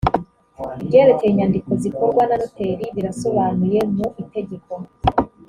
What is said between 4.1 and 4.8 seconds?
itegeko